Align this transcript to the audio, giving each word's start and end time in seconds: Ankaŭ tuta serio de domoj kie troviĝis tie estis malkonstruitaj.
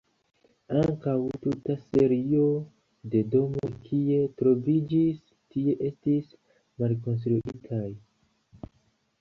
Ankaŭ 0.77 1.11
tuta 1.43 1.75
serio 1.81 2.45
de 3.15 3.21
domoj 3.35 3.69
kie 3.89 4.17
troviĝis 4.41 5.21
tie 5.57 5.77
estis 5.91 6.35
malkonstruitaj. 6.83 7.87